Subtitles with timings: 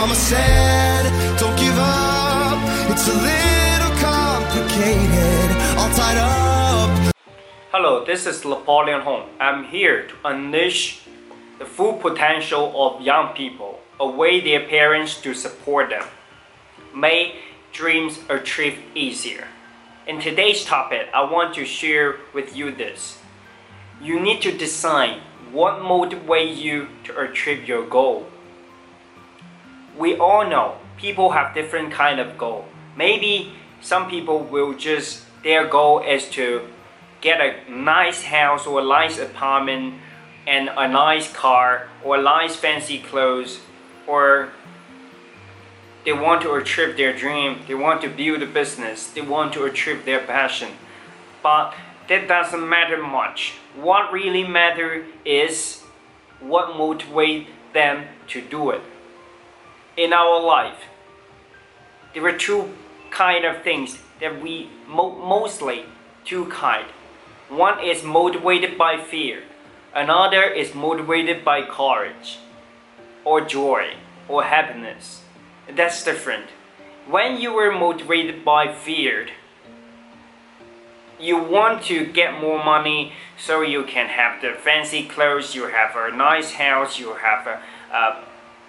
[0.00, 1.02] mama said,
[1.40, 2.58] don't give up.
[2.88, 7.14] It's a little complicated, all tied up.
[7.72, 9.28] Hello, this is Napoleon Hong.
[9.40, 11.00] I'm here to unleash
[11.58, 16.06] the full potential of young people, away their parents to support them.
[16.94, 17.34] Make
[17.72, 19.48] dreams achieve easier.
[20.06, 23.18] In today's topic, I want to share with you this.
[24.00, 25.18] You need to decide
[25.50, 28.28] what motivates you to achieve your goal.
[29.98, 32.64] We all know people have different kind of goal.
[32.96, 36.68] Maybe some people will just their goal is to
[37.20, 39.94] get a nice house or a nice apartment
[40.46, 43.60] and a nice car or nice fancy clothes
[44.06, 44.50] or
[46.04, 49.64] they want to achieve their dream, they want to build a business, they want to
[49.64, 50.70] achieve their passion.
[51.42, 51.74] But
[52.08, 53.54] that doesn't matter much.
[53.76, 55.82] What really matters is
[56.40, 58.80] what motivates them to do it.
[59.98, 60.84] In our life,
[62.14, 62.72] there are two
[63.10, 65.86] kind of things that we mo mostly
[66.24, 66.86] two kind.
[67.48, 69.42] One is motivated by fear,
[69.92, 72.38] another is motivated by courage,
[73.24, 73.94] or joy,
[74.28, 75.22] or happiness.
[75.68, 76.46] That's different.
[77.08, 79.26] When you were motivated by fear,
[81.18, 85.96] you want to get more money so you can have the fancy clothes, you have
[85.96, 87.60] a nice house, you have a,
[87.92, 88.22] uh,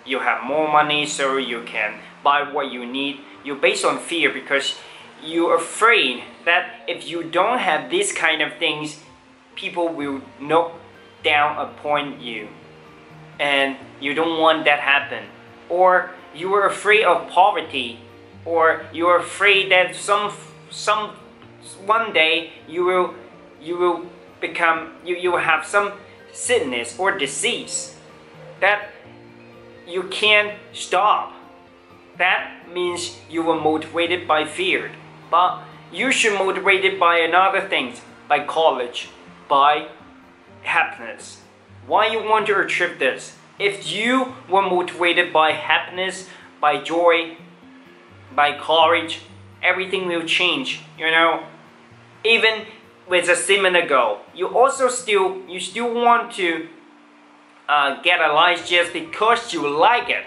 [0.06, 3.20] you have more money so you can buy what you need.
[3.44, 4.76] You based on fear because
[5.24, 9.02] you're afraid that if you don't have this kind of things,
[9.56, 10.74] people will knock
[11.24, 12.48] down upon you,
[13.40, 15.26] and you don't want that happen.
[15.68, 18.00] Or you are afraid of poverty,
[18.46, 20.32] or you're afraid that some
[20.70, 21.12] some
[21.86, 23.14] one day you will
[23.62, 24.06] you will
[24.40, 25.92] become you, you will have some
[26.32, 27.96] sickness or disease
[28.62, 28.90] that
[29.90, 31.34] you can't stop.
[32.18, 34.92] That means you were motivated by fear.
[35.32, 39.10] But you should motivated by another things, by college,
[39.48, 39.88] by
[40.64, 41.42] happiness.
[41.88, 43.36] Why you want to achieve this?
[43.58, 46.30] If you were motivated by happiness,
[46.62, 47.38] by joy,
[48.36, 49.22] by courage,
[49.64, 50.82] everything will change.
[50.98, 51.44] You know,
[52.24, 52.66] even
[53.08, 56.68] with a similar goal, you also still you still want to
[57.70, 60.26] uh, get a life just because you like it.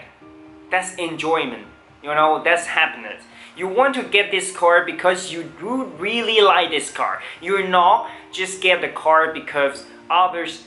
[0.71, 1.67] That's enjoyment.
[2.01, 3.21] You know, that's happiness.
[3.55, 7.21] You want to get this car because you do really like this car.
[7.41, 10.63] You're not just get the car because others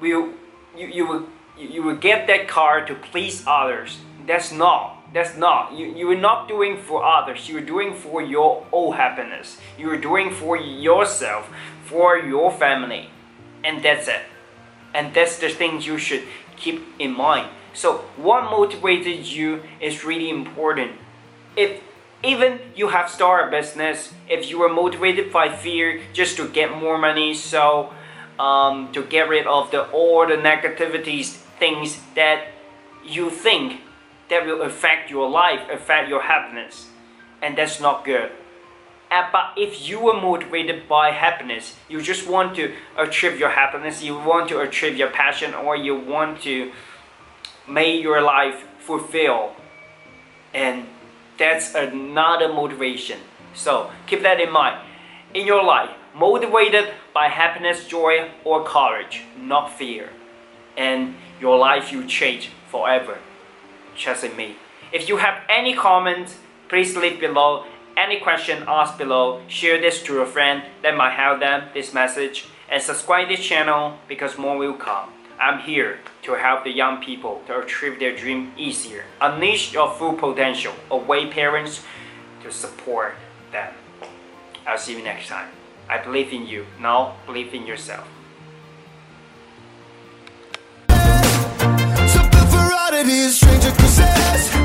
[0.00, 0.32] will
[0.76, 3.98] you, you will you will get that car to please others.
[4.26, 5.12] That's not.
[5.12, 5.72] That's not.
[5.74, 7.48] You, you are not doing for others.
[7.48, 9.58] You're doing for your own happiness.
[9.78, 11.48] You're doing for yourself,
[11.84, 13.10] for your family.
[13.62, 14.22] And that's it.
[14.94, 16.22] And that's the thing you should
[16.56, 17.50] keep in mind.
[17.74, 20.92] So what motivated you is really important.
[21.56, 21.82] If
[22.22, 26.70] even you have started a business, if you are motivated by fear just to get
[26.70, 27.92] more money, so
[28.38, 32.46] um, to get rid of the all the negativities, things that
[33.04, 33.80] you think
[34.30, 36.88] that will affect your life, affect your happiness,
[37.42, 38.30] and that's not good.
[39.10, 44.02] Uh, but if you are motivated by happiness, you just want to achieve your happiness,
[44.02, 46.72] you want to achieve your passion, or you want to
[47.68, 49.54] make your life fulfill,
[50.52, 50.86] and
[51.38, 53.18] that's another motivation.
[53.54, 54.80] So keep that in mind.
[55.32, 60.10] In your life, motivated by happiness, joy, or courage, not fear.
[60.76, 63.18] And your life will change forever.
[63.96, 64.56] Trust in me.
[64.92, 66.36] If you have any comments,
[66.68, 67.64] please leave below.
[67.96, 69.40] Any question, ask below.
[69.46, 72.46] Share this to a friend that might help them this message.
[72.68, 75.10] And subscribe this channel because more will come.
[75.40, 79.04] I'm here to help the young people to achieve their dream easier.
[79.20, 80.72] Unleash your full potential.
[80.90, 81.82] Away parents
[82.42, 83.14] to support
[83.52, 83.72] them.
[84.66, 85.48] I'll see you next time.
[85.88, 86.66] I believe in you.
[86.80, 88.08] Now believe in yourself.
[90.88, 94.63] So built for stranger.